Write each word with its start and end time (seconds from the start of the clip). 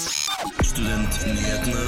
Studentnyhetene. 0.00 1.82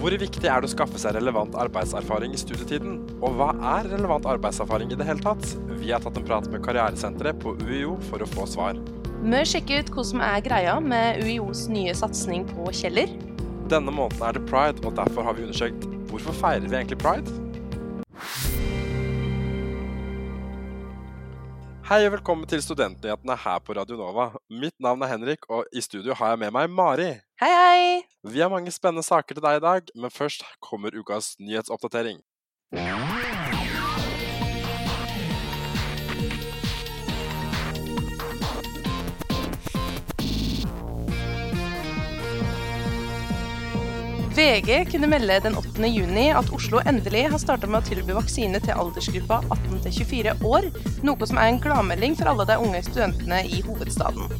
Hvor 0.00 0.16
viktig 0.20 0.48
er 0.48 0.60
det 0.60 0.68
å 0.68 0.72
skaffe 0.72 1.00
seg 1.00 1.16
relevant 1.16 1.56
arbeidserfaring 1.60 2.34
i 2.36 2.40
studietiden? 2.40 2.98
Og 3.20 3.36
hva 3.38 3.50
er 3.76 3.88
relevant 3.94 4.28
arbeidserfaring 4.28 4.92
i 4.92 4.98
det 5.00 5.08
hele 5.08 5.24
tatt? 5.24 5.44
Vi 5.80 5.92
har 5.92 6.04
tatt 6.04 6.20
en 6.20 6.26
prat 6.28 6.48
med 6.52 6.64
Karrieresenteret 6.66 7.40
på 7.40 7.56
UiO 7.64 7.96
for 8.10 8.24
å 8.24 8.28
få 8.36 8.44
svar. 8.50 8.80
Vi 9.20 9.42
sjekker 9.48 9.84
ut 9.84 9.92
hva 9.96 10.04
som 10.12 10.24
er 10.24 10.44
greia 10.44 10.76
med 10.84 11.24
UiOs 11.24 11.68
nye 11.72 11.96
satsing 11.96 12.44
på 12.52 12.72
Kjeller. 12.76 13.08
Denne 13.72 13.92
måneden 13.94 14.24
er 14.26 14.36
det 14.36 14.44
pride, 14.50 14.84
og 14.84 14.96
derfor 14.98 15.24
har 15.28 15.36
vi 15.38 15.48
undersøkt 15.48 15.88
hvorfor 16.10 16.36
feirer 16.42 16.68
vi 16.68 16.76
egentlig 16.76 17.00
pride? 17.00 17.49
Hei 21.90 22.04
og 22.06 22.12
velkommen 22.14 22.46
til 22.46 22.60
Studentnyhetene 22.62 23.34
her 23.42 23.56
på 23.66 23.74
Radio 23.74 23.96
Nova. 23.98 24.28
Mitt 24.46 24.76
navn 24.78 25.00
er 25.02 25.08
Henrik, 25.10 25.48
og 25.50 25.66
i 25.74 25.82
studio 25.82 26.14
har 26.14 26.28
jeg 26.30 26.38
med 26.38 26.52
meg 26.54 26.68
Mari. 26.70 27.08
Hei, 27.42 27.48
hei! 27.50 27.96
Vi 28.30 28.38
har 28.38 28.52
mange 28.52 28.70
spennende 28.70 29.02
saker 29.02 29.34
til 29.34 29.42
deg 29.42 29.58
i 29.58 29.64
dag, 29.64 29.90
men 29.98 30.14
først 30.14 30.46
kommer 30.62 30.94
ukas 30.94 31.32
nyhetsoppdatering. 31.42 32.22
VG 44.40 44.84
kunne 44.90 45.06
melde 45.06 45.40
den 45.40 45.56
8. 45.56 45.86
juni 45.86 46.30
at 46.32 46.48
Oslo 46.56 46.80
endelig 46.88 47.26
har 47.28 47.40
starta 47.42 47.68
med 47.68 47.82
å 47.82 47.88
tilby 47.90 48.14
vaksine 48.16 48.56
til 48.64 48.72
aldersgruppa 48.72 49.42
18 49.52 49.82
24 49.92 50.32
år, 50.48 50.68
noe 51.04 51.28
som 51.28 51.36
er 51.36 51.50
en 51.50 51.58
gladmelding 51.60 52.16
for 52.16 52.30
alle 52.30 52.46
de 52.48 52.56
unge 52.62 52.80
studentene 52.86 53.42
i 53.44 53.60
hovedstaden. 53.66 54.32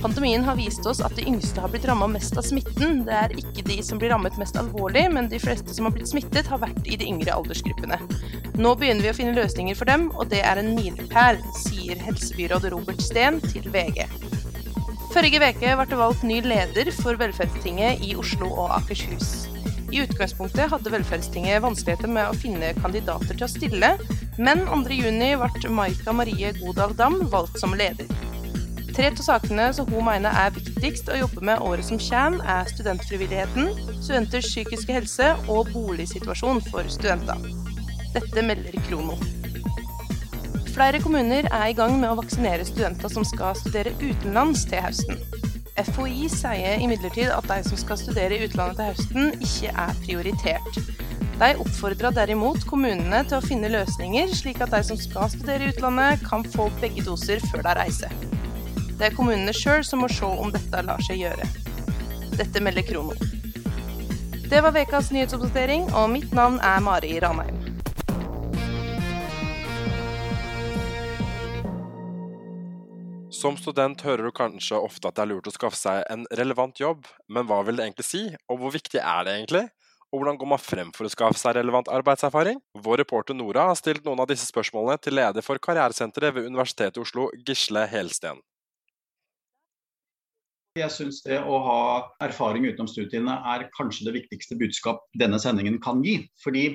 Pandemien 0.00 0.46
har 0.46 0.56
vist 0.56 0.88
oss 0.88 1.02
at 1.04 1.18
de 1.20 1.26
yngste 1.28 1.60
har 1.60 1.68
blitt 1.68 1.84
ramma 1.90 2.08
mest 2.08 2.40
av 2.40 2.48
smitten. 2.48 3.02
Det 3.04 3.18
er 3.18 3.36
ikke 3.42 3.66
de 3.68 3.76
som 3.84 4.00
blir 4.00 4.14
rammet 4.14 4.40
mest 4.40 4.56
alvorlig, 4.56 5.04
men 5.12 5.28
de 5.28 5.42
fleste 5.42 5.76
som 5.76 5.90
har 5.90 5.92
blitt 5.98 6.08
smittet, 6.08 6.48
har 6.48 6.64
vært 6.64 6.88
i 6.88 6.96
de 6.96 7.12
yngre 7.12 7.36
aldersgruppene. 7.36 8.00
Nå 8.56 8.72
begynner 8.80 9.04
vi 9.04 9.12
å 9.12 9.18
finne 9.20 9.36
løsninger 9.36 9.76
for 9.76 9.92
dem, 9.92 10.08
og 10.16 10.32
det 10.32 10.40
er 10.48 10.64
en 10.64 10.72
milepæl, 10.80 11.44
sier 11.60 12.00
helsebyråd 12.08 12.70
Robert 12.72 13.04
Steen 13.04 13.44
til 13.52 13.68
VG. 13.68 14.06
Forrige 15.10 15.40
uke 15.42 15.70
ble 15.74 15.84
det 15.90 15.96
valgt 15.98 16.20
ny 16.22 16.36
leder 16.44 16.88
for 16.94 17.18
Velferdstinget 17.18 18.02
i 18.06 18.12
Oslo 18.14 18.46
og 18.62 18.76
Akershus. 18.76 19.48
I 19.90 20.04
utgangspunktet 20.04 20.70
hadde 20.70 20.92
Velferdstinget 20.94 21.64
vanskeligheter 21.64 22.12
med 22.14 22.28
å 22.30 22.36
finne 22.38 22.68
kandidater 22.78 23.34
til 23.34 23.42
å 23.42 23.48
stille, 23.50 23.90
men 24.38 24.62
2.6 24.70 25.58
ble 25.66 25.72
Maika 25.74 26.14
Marie 26.14 26.52
Godal 26.60 26.94
Dam 26.94 27.18
valgt 27.32 27.58
som 27.58 27.74
leder. 27.74 28.06
Tre 28.94 29.10
av 29.10 29.18
sakene 29.26 29.66
som 29.74 29.90
hun 29.90 30.06
mener 30.06 30.30
er 30.44 30.54
viktigst 30.54 31.10
å 31.10 31.18
jobbe 31.24 31.42
med 31.50 31.66
året 31.66 31.90
som 31.90 31.98
kommer, 32.06 32.46
er 32.46 32.70
studentfrivilligheten, 32.70 33.74
studenters 33.98 34.46
psykiske 34.52 34.94
helse 34.94 35.34
og 35.50 35.74
boligsituasjon 35.74 36.62
for 36.70 36.86
studenter. 36.86 37.50
Dette 38.14 38.46
melder 38.46 38.78
Krono. 38.86 39.18
Flere 40.80 41.02
kommuner 41.04 41.44
er 41.52 41.66
i 41.68 41.74
gang 41.76 41.98
med 42.00 42.08
å 42.08 42.16
vaksinere 42.22 42.64
studenter 42.64 43.12
som 43.12 43.24
skal 43.28 43.52
studere 43.58 43.90
utenlands 44.00 44.62
til 44.64 44.80
høsten. 44.80 45.18
FHI 45.76 46.30
sier 46.32 46.80
imidlertid 46.80 47.28
at 47.34 47.44
de 47.50 47.58
som 47.66 47.76
skal 47.82 47.98
studere 48.00 48.38
i 48.38 48.46
utlandet 48.46 48.80
til 48.80 48.88
høsten, 48.88 49.28
ikke 49.44 49.74
er 49.84 49.92
prioritert. 50.06 50.80
De 51.36 51.50
oppfordrer 51.66 52.16
derimot 52.16 52.64
kommunene 52.70 53.20
til 53.28 53.36
å 53.36 53.44
finne 53.44 53.68
løsninger, 53.76 54.32
slik 54.32 54.64
at 54.64 54.72
de 54.72 54.80
som 54.88 54.96
skal 54.96 55.28
studere 55.34 55.68
i 55.68 55.74
utlandet, 55.74 56.24
kan 56.24 56.48
få 56.56 56.70
begge 56.80 57.04
doser 57.04 57.44
før 57.50 57.68
de 57.68 57.76
reiser. 57.82 58.16
Det 58.96 59.10
er 59.10 59.20
kommunene 59.20 59.52
sjøl 59.52 59.84
som 59.84 60.00
må 60.00 60.08
se 60.08 60.32
om 60.32 60.48
dette 60.56 60.84
lar 60.88 61.04
seg 61.04 61.20
gjøre. 61.26 61.50
Dette 62.40 62.64
melder 62.64 62.88
Krono. 62.88 63.20
Det 64.48 64.64
var 64.64 64.80
ukas 64.80 65.12
nyhetsoppdatering, 65.12 65.90
og 65.92 66.08
mitt 66.16 66.32
navn 66.32 66.56
er 66.64 66.80
Mari 66.88 67.18
Ranheim. 67.20 67.59
Som 73.40 73.56
student 73.56 74.02
hører 74.04 74.26
du 74.26 74.34
kanskje 74.36 74.76
ofte 74.76 75.08
at 75.08 75.16
det 75.16 75.22
er 75.22 75.28
lurt 75.30 75.46
å 75.48 75.52
skaffe 75.54 75.78
seg 75.78 76.02
en 76.12 76.26
relevant 76.36 76.76
jobb, 76.76 77.06
men 77.32 77.46
hva 77.48 77.62
vil 77.64 77.78
det 77.78 77.86
egentlig 77.86 78.04
si, 78.04 78.20
og 78.52 78.58
hvor 78.60 78.74
viktig 78.74 79.00
er 79.00 79.24
det 79.24 79.36
egentlig? 79.38 79.62
Og 80.10 80.20
hvordan 80.20 80.40
går 80.42 80.50
man 80.50 80.60
frem 80.60 80.90
for 80.92 81.08
å 81.08 81.12
skaffe 81.12 81.40
seg 81.40 81.54
relevant 81.56 81.88
arbeidserfaring? 81.88 82.60
Vår 82.84 83.00
reporter 83.00 83.38
Nora 83.38 83.70
har 83.70 83.78
stilt 83.78 84.04
noen 84.04 84.20
av 84.20 84.28
disse 84.28 84.44
spørsmålene 84.50 85.00
til 85.00 85.16
leder 85.16 85.46
for 85.46 85.62
Karrieresenteret 85.62 86.36
ved 86.36 86.50
Universitetet 86.50 87.00
i 87.00 87.04
Oslo, 87.06 87.30
Gisle 87.46 87.86
Helsten. 87.88 88.42
Jeg 90.76 90.92
syns 90.92 91.24
det 91.24 91.40
å 91.40 91.64
ha 91.64 91.80
erfaring 92.26 92.68
utenom 92.68 92.92
studiene 92.92 93.40
er 93.54 93.68
kanskje 93.78 94.10
det 94.10 94.18
viktigste 94.20 94.60
budskap 94.60 95.06
denne 95.18 95.40
sendingen 95.40 95.80
kan 95.80 96.04
gi. 96.04 96.20
Fordi 96.44 96.68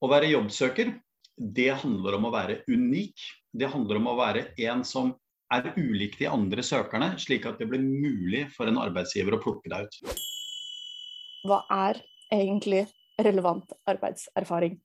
å 0.00 0.08
være 0.08 0.32
jobbsøker, 0.32 0.96
det 1.36 1.72
handler 1.84 2.16
om 2.16 2.30
å 2.30 2.34
være 2.34 2.62
unik. 2.70 3.28
Det 3.52 3.68
handler 3.76 4.00
om 4.00 4.14
å 4.14 4.20
være 4.24 4.48
en 4.64 4.86
som 4.86 5.12
er 5.54 5.70
ulik 5.76 6.18
de 6.20 6.28
andre 6.30 6.64
søkerne, 6.64 7.14
slik 7.20 7.46
at 7.48 7.60
det 7.60 7.68
blir 7.70 7.82
mulig 7.82 8.46
for 8.54 8.68
en 8.68 8.80
arbeidsgiver 8.80 9.36
å 9.36 9.42
plukke 9.42 9.72
deg 9.72 9.88
ut. 9.88 10.20
Hva 11.48 11.62
er 11.72 12.02
egentlig 12.34 12.84
relevant 13.22 13.72
arbeidserfaring? 13.88 14.76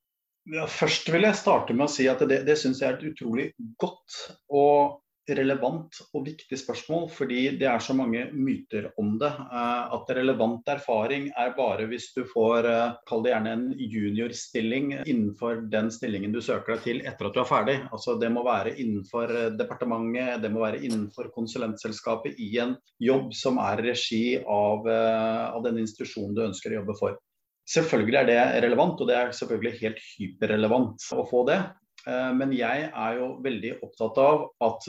Ja, 0.54 0.66
først 0.68 1.08
vil 1.12 1.24
jeg 1.24 1.40
starte 1.40 1.76
med 1.76 1.88
å 1.88 1.92
si 1.92 2.08
at 2.12 2.24
det, 2.28 2.42
det 2.48 2.58
syns 2.60 2.82
jeg 2.84 2.92
er 2.92 2.98
et 2.98 3.14
utrolig 3.14 3.46
godt 3.80 4.18
og 4.52 5.00
relevant 5.30 6.00
og 6.14 6.26
viktig 6.26 6.58
spørsmål, 6.60 7.08
fordi 7.14 7.42
det 7.60 7.68
er 7.70 7.82
så 7.84 7.96
mange 7.96 8.26
myter 8.36 8.90
om 9.00 9.16
det. 9.22 9.32
At 9.54 10.12
relevant 10.18 10.68
erfaring 10.68 11.30
er 11.40 11.54
bare 11.58 11.88
hvis 11.88 12.10
du 12.16 12.24
får, 12.28 12.68
kall 13.08 13.24
det 13.24 13.34
gjerne 13.34 13.56
en 13.56 13.66
juniorstilling 13.78 14.94
innenfor 15.00 15.64
den 15.72 15.92
stillingen 15.94 16.36
du 16.36 16.42
søker 16.44 16.76
deg 16.76 16.88
til 16.88 17.04
etter 17.08 17.30
at 17.30 17.36
du 17.36 17.44
er 17.44 17.50
ferdig. 17.50 17.78
Altså 17.92 18.18
Det 18.20 18.32
må 18.34 18.44
være 18.48 18.76
innenfor 18.76 19.32
departementet, 19.58 20.42
det 20.44 20.52
må 20.52 20.66
være 20.66 20.84
innenfor 20.84 21.32
konsulentselskapet 21.36 22.40
i 22.44 22.56
en 22.64 22.76
jobb 23.00 23.32
som 23.38 23.62
er 23.64 23.84
regi 23.86 24.26
av, 24.44 24.88
av 24.90 25.62
den 25.64 25.80
institusjonen 25.84 26.36
du 26.36 26.48
ønsker 26.50 26.74
å 26.74 26.82
jobbe 26.82 26.98
for. 27.00 27.22
Selvfølgelig 27.70 28.18
er 28.20 28.28
det 28.28 28.42
relevant, 28.66 29.00
og 29.00 29.08
det 29.08 29.16
er 29.16 29.32
selvfølgelig 29.36 29.80
helt 29.80 30.04
hyperrelevant 30.18 31.06
å 31.16 31.24
få 31.30 31.46
det. 31.48 31.62
Men 32.06 32.52
jeg 32.52 32.90
er 32.90 33.14
jo 33.16 33.30
veldig 33.44 33.78
opptatt 33.86 34.18
av 34.20 34.42
at 34.66 34.88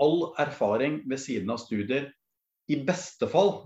all 0.00 0.22
erfaring 0.40 1.02
ved 1.10 1.20
siden 1.20 1.52
av 1.52 1.60
studier 1.60 2.06
i 2.72 2.78
beste 2.86 3.28
fall 3.28 3.58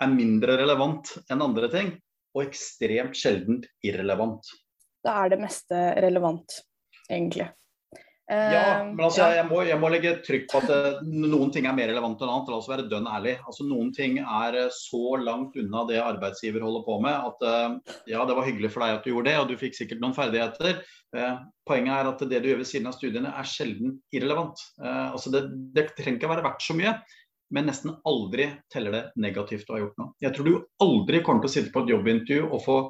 er 0.00 0.12
mindre 0.12 0.56
relevant 0.60 1.10
enn 1.32 1.42
andre 1.44 1.70
ting, 1.72 1.94
og 2.36 2.44
ekstremt 2.46 3.16
sjeldent 3.18 3.66
irrelevant. 3.82 4.46
Da 5.04 5.16
er 5.24 5.32
det 5.32 5.40
meste 5.42 5.78
relevant, 6.04 6.60
egentlig. 7.10 7.48
Ja, 8.30 8.84
men 8.86 9.00
altså, 9.02 9.24
jeg, 9.34 9.42
må, 9.48 9.62
jeg 9.66 9.78
må 9.82 9.88
legge 9.90 10.12
trykk 10.22 10.44
på 10.52 10.60
at 10.60 10.68
det, 10.70 10.80
noen 11.10 11.50
ting 11.50 11.66
er 11.66 11.74
mer 11.74 11.90
relevant 11.90 12.20
enn 12.22 12.30
annet. 12.30 12.50
La 12.52 12.58
oss 12.60 12.68
være 12.70 12.86
dønn 12.90 13.08
ærlig. 13.10 13.34
Altså, 13.42 13.66
noen 13.66 13.90
ting 13.96 14.20
er 14.22 14.58
så 14.76 15.16
langt 15.18 15.56
unna 15.58 15.82
det 15.88 15.98
arbeidsgiver 15.98 16.62
holder 16.62 16.84
på 16.86 16.98
med 17.02 17.16
at 17.16 17.42
ja, 18.06 18.22
det 18.28 18.36
var 18.38 18.46
hyggelig 18.46 18.70
for 18.70 18.86
deg 18.86 19.00
at 19.00 19.08
du 19.08 19.10
gjorde 19.10 19.32
det, 19.32 19.38
og 19.40 19.50
du 19.50 19.56
fikk 19.58 19.74
sikkert 19.80 20.04
noen 20.04 20.14
ferdigheter. 20.14 20.78
Poenget 21.66 21.96
er 21.96 22.12
at 22.12 22.22
det 22.30 22.38
du 22.44 22.48
gjør 22.52 22.62
ved 22.62 22.70
siden 22.70 22.86
av 22.92 22.94
studiene 22.94 23.34
er 23.34 23.50
sjelden 23.50 23.98
irrelevant. 24.14 24.62
Altså, 24.78 25.34
det, 25.34 25.42
det 25.74 25.88
trenger 25.98 26.20
ikke 26.20 26.32
være 26.36 26.46
verdt 26.46 26.64
så 26.68 26.78
mye. 26.78 26.94
Men 27.50 27.66
nesten 27.66 27.96
aldri 28.06 28.46
teller 28.70 28.94
det 28.94 29.04
negativt 29.18 29.70
å 29.70 29.74
ha 29.74 29.82
gjort 29.82 29.98
noe. 29.98 30.14
Jeg 30.22 30.36
tror 30.36 30.46
du 30.46 30.84
aldri 30.86 31.22
kommer 31.26 31.42
til 31.42 31.50
å 31.50 31.54
sitte 31.58 31.74
på 31.74 31.82
et 31.82 31.90
jobbintervju 31.96 32.46
og 32.46 32.60
få 32.62 32.80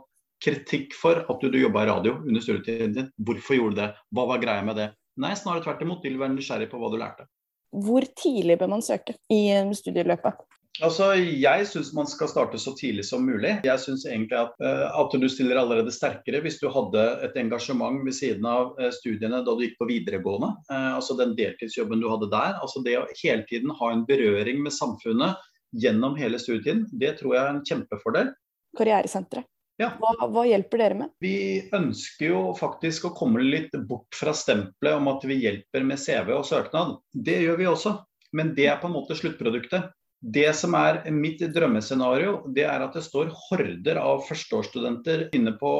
kritikk 0.44 0.92
for 0.96 1.24
at 1.24 1.40
du, 1.40 1.48
du 1.52 1.58
jobba 1.60 1.84
i 1.84 1.88
radio 1.88 2.18
under 2.20 2.44
studietiden 2.44 2.96
din. 2.96 3.08
Hvorfor 3.24 3.56
gjorde 3.56 3.76
du 3.76 3.80
det? 3.82 3.88
Hva 4.16 4.26
var 4.28 4.42
greia 4.42 4.64
med 4.64 4.76
det? 4.76 4.90
Nei, 5.18 5.34
snarere 5.36 5.64
tvert 5.66 5.82
imot. 5.82 6.02
De 6.02 6.12
vil 6.12 6.22
være 6.22 6.36
nysgjerrig 6.36 6.70
på 6.70 6.78
hva 6.80 6.92
du 6.92 6.98
lærte. 7.00 7.26
Hvor 7.70 8.06
tidlig 8.18 8.56
bør 8.58 8.72
man 8.72 8.82
søke 8.82 9.14
i 9.30 9.42
studieløpet? 9.76 10.40
Altså, 10.80 11.12
Jeg 11.18 11.66
syns 11.66 11.90
man 11.94 12.08
skal 12.08 12.30
starte 12.30 12.58
så 12.58 12.72
tidlig 12.78 13.04
som 13.04 13.26
mulig. 13.26 13.56
Jeg 13.66 13.82
syns 13.82 14.06
egentlig 14.06 14.38
at, 14.38 14.54
at, 14.62 15.12
du 15.12 15.28
stiller 15.28 15.58
allerede 15.60 15.92
sterkere 15.92 16.40
hvis 16.44 16.60
du 16.62 16.70
hadde 16.72 17.04
et 17.26 17.36
engasjement 17.42 18.00
ved 18.06 18.16
siden 18.16 18.46
av 18.48 18.78
studiene 18.96 19.42
da 19.44 19.54
du 19.54 19.64
gikk 19.66 19.76
på 19.80 19.90
videregående. 19.90 20.54
Altså 20.70 21.18
Den 21.18 21.34
deltidsjobben 21.38 22.00
du 22.00 22.08
hadde 22.10 22.30
der. 22.32 22.56
altså 22.62 22.82
Det 22.86 22.96
å 22.98 23.06
hele 23.22 23.44
tiden 23.50 23.74
ha 23.76 23.92
en 23.92 24.06
berøring 24.08 24.62
med 24.64 24.74
samfunnet 24.74 25.36
gjennom 25.70 26.16
hele 26.18 26.38
studien, 26.42 26.86
det 26.98 27.18
tror 27.20 27.36
jeg 27.36 27.42
er 27.44 27.52
en 27.54 27.64
kjempefordel. 27.66 28.32
Karrieresenteret. 28.78 29.49
Ja. 29.80 29.94
Hva, 29.96 30.12
hva, 30.28 30.42
hjelper 30.44 30.82
dere 30.82 30.96
med? 30.98 31.12
Vi 31.24 31.36
ønsker 31.72 32.26
jo 32.26 32.40
faktisk 32.58 33.06
å 33.08 33.14
komme 33.16 33.40
litt 33.40 33.72
bort 33.88 34.12
fra 34.16 34.34
stempelet 34.36 34.98
om 34.98 35.08
at 35.08 35.24
vi 35.24 35.38
hjelper 35.40 35.86
med 35.88 36.02
CV 36.02 36.34
og 36.36 36.44
søknad. 36.48 36.98
Det 37.12 37.38
gjør 37.46 37.56
vi 37.62 37.70
også, 37.70 37.94
men 38.36 38.52
det 38.58 38.68
er 38.68 38.76
på 38.82 38.90
en 38.90 38.98
måte 38.98 39.16
sluttproduktet. 39.16 39.88
Det 40.20 40.50
som 40.52 40.74
er 40.76 40.98
mitt 41.16 41.40
drømmescenario, 41.54 42.42
det 42.52 42.66
er 42.68 42.82
at 42.84 42.92
det 42.92 43.06
står 43.06 43.30
horder 43.32 43.96
av 43.96 44.20
førsteårsstudenter 44.26 45.30
inne 45.36 45.54
på 45.56 45.70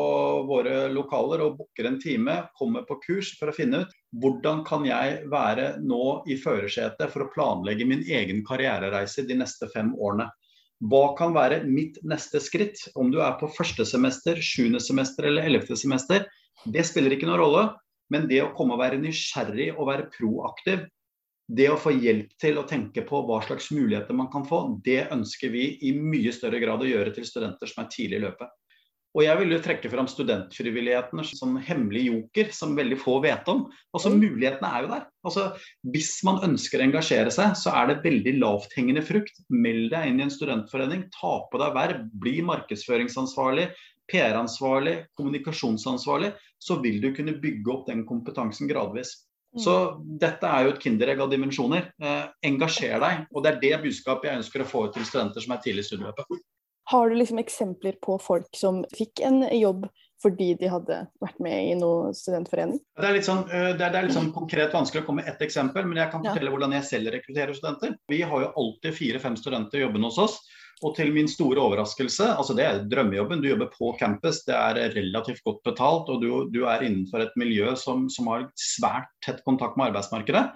våre 0.49 0.87
lokaler 0.88 1.44
og 1.44 1.58
booker 1.58 1.91
en 1.91 1.99
time, 2.00 2.38
kommer 2.56 2.87
på 2.88 2.96
kurs 3.05 3.35
for 3.37 3.53
å 3.53 3.56
finne 3.56 3.82
ut 3.85 3.93
hvordan 4.23 4.64
kan 4.64 4.88
jeg 4.88 5.26
være 5.29 5.75
nå 5.85 6.23
i 6.25 6.38
førersetet 6.41 7.12
for 7.12 7.26
å 7.26 7.32
planlegge 7.35 7.85
min 7.85 8.00
egen 8.08 8.41
karrierereise 8.49 9.29
de 9.29 9.37
neste 9.43 9.69
fem 9.76 9.93
årene. 9.93 10.31
Hva 10.81 11.11
kan 11.19 11.35
være 11.37 11.61
mitt 11.69 11.99
neste 12.09 12.41
skritt? 12.41 12.87
Om 12.97 13.11
du 13.12 13.19
er 13.21 13.37
på 13.41 13.50
første 13.53 13.85
semester, 13.85 14.41
sjuende 14.41 14.81
semester 14.81 15.29
eller 15.29 15.49
ellevte 15.49 15.77
semester, 15.77 16.25
det 16.65 16.87
spiller 16.88 17.17
ikke 17.17 17.29
noen 17.29 17.43
rolle. 17.43 17.67
Men 18.11 18.25
det 18.31 18.41
å 18.43 18.53
komme 18.56 18.75
og 18.75 18.81
være 18.81 18.99
nysgjerrig 18.99 19.69
og 19.77 19.87
være 19.87 20.09
proaktiv, 20.15 20.88
det 21.50 21.67
å 21.71 21.79
få 21.79 21.93
hjelp 21.94 22.32
til 22.43 22.59
å 22.59 22.67
tenke 22.67 23.03
på 23.06 23.21
hva 23.27 23.41
slags 23.44 23.71
muligheter 23.75 24.17
man 24.17 24.31
kan 24.32 24.44
få, 24.47 24.62
det 24.87 25.09
ønsker 25.15 25.53
vi 25.55 25.67
i 25.87 25.93
mye 25.99 26.32
større 26.35 26.61
grad 26.62 26.82
å 26.82 26.88
gjøre 26.88 27.12
til 27.15 27.27
studenter 27.27 27.71
som 27.71 27.85
er 27.85 27.93
tidlig 27.93 28.21
i 28.21 28.25
løpet. 28.25 28.50
Og 29.11 29.25
jeg 29.25 29.39
vil 29.41 29.55
jo 29.57 29.59
trekke 29.62 29.91
fram 29.91 30.07
studentfrivilligheten 30.07 31.23
som 31.27 31.57
hemmelig 31.67 32.05
joker, 32.07 32.51
som 32.55 32.77
veldig 32.79 32.99
få 33.01 33.17
vet 33.25 33.49
om. 33.51 33.65
Altså 33.97 34.12
Mulighetene 34.15 34.71
er 34.71 34.85
jo 34.85 34.91
der. 34.93 35.07
Altså 35.27 35.47
Hvis 35.95 36.12
man 36.27 36.39
ønsker 36.47 36.79
å 36.79 36.87
engasjere 36.87 37.33
seg, 37.35 37.57
så 37.59 37.75
er 37.75 37.91
det 37.91 38.05
veldig 38.05 38.37
lavthengende 38.39 39.03
frukt. 39.07 39.43
Meld 39.51 39.91
deg 39.95 40.12
inn 40.12 40.21
i 40.23 40.27
en 40.29 40.35
studentforening, 40.35 41.09
ta 41.17 41.33
på 41.51 41.62
deg 41.62 41.75
verv, 41.75 42.05
bli 42.23 42.37
markedsføringsansvarlig, 42.53 43.67
PR-ansvarlig, 44.11 44.95
kommunikasjonsansvarlig. 45.19 46.31
Så 46.63 46.79
vil 46.85 47.03
du 47.03 47.11
kunne 47.17 47.35
bygge 47.43 47.75
opp 47.75 47.91
den 47.91 48.06
kompetansen 48.06 48.71
gradvis. 48.71 49.17
Mm. 49.56 49.65
Så 49.65 49.77
dette 50.23 50.47
er 50.47 50.69
jo 50.69 50.77
et 50.77 50.83
kinderegg 50.85 51.25
av 51.25 51.35
dimensjoner. 51.35 51.91
Eh, 51.99 52.25
engasjer 52.47 53.03
deg. 53.03 53.27
Og 53.35 53.43
det 53.43 53.56
er 53.56 53.61
det 53.67 53.83
budskapet 53.89 54.31
jeg 54.31 54.45
ønsker 54.45 54.63
å 54.63 54.71
få 54.71 54.87
ut 54.87 54.95
til 54.95 55.09
studenter 55.09 55.43
som 55.43 55.56
er 55.56 55.63
tidlig 55.67 55.89
i 55.89 55.91
studieløpet. 55.91 56.43
Har 56.91 57.11
du 57.11 57.15
liksom 57.15 57.39
eksempler 57.39 57.99
på 58.03 58.19
folk 58.19 58.49
som 58.57 58.83
fikk 58.97 59.23
en 59.23 59.45
jobb 59.55 59.85
fordi 60.21 60.51
de 60.61 60.69
hadde 60.69 60.97
vært 61.23 61.39
med 61.41 61.69
i 61.71 61.77
noen 61.79 62.17
studentforening? 62.17 62.81
Det 62.99 63.07
er 63.09 63.15
litt 63.15 63.29
sånn, 63.29 63.45
eh, 63.49 63.71
det 63.79 63.85
er, 63.87 63.93
det 63.93 64.01
er 64.01 64.09
litt 64.09 64.17
sånn 64.17 64.33
konkret 64.35 64.75
vanskelig 64.75 65.05
å 65.05 65.07
komme 65.07 65.23
med 65.23 65.31
ett 65.31 65.45
eksempel, 65.47 65.87
men 65.87 66.01
jeg 66.03 66.13
kan 66.13 66.25
fortelle 66.27 66.51
ja. 66.51 66.55
hvordan 66.57 66.75
jeg 66.77 66.89
selv 66.89 67.13
rekrutterer 67.15 67.57
studenter. 67.57 67.95
Vi 68.11 68.19
har 68.27 68.43
jo 68.43 68.51
alltid 68.63 68.97
fire-fem 68.99 69.39
studenter 69.39 69.85
jobbende 69.85 70.11
hos 70.11 70.19
oss. 70.21 70.37
Og 70.81 70.95
til 70.97 71.11
min 71.13 71.29
store 71.29 71.61
overraskelse, 71.61 72.27
altså 72.41 72.55
det 72.57 72.65
er 72.65 72.83
drømmejobben. 72.89 73.43
Du 73.43 73.51
jobber 73.51 73.69
på 73.75 73.93
campus, 74.01 74.41
det 74.47 74.57
er 74.57 74.95
relativt 74.97 75.43
godt 75.45 75.61
betalt, 75.69 76.09
og 76.09 76.25
du, 76.25 76.31
du 76.53 76.63
er 76.65 76.87
innenfor 76.87 77.23
et 77.23 77.35
miljø 77.41 77.75
som, 77.79 78.07
som, 78.13 78.31
har 78.33 78.47
svært 78.59 79.11
tett 79.25 79.45
kontakt 79.45 79.77
med 79.77 79.91
arbeidsmarkedet. 79.91 80.47